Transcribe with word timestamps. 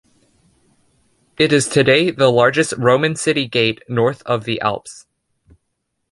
It 1.37 1.53
is 1.53 1.67
today 1.67 2.09
the 2.09 2.31
largest 2.31 2.73
Roman 2.75 3.15
city 3.15 3.47
gate 3.47 3.83
north 3.87 4.23
of 4.25 4.45
the 4.45 4.59
Alps. 4.59 5.05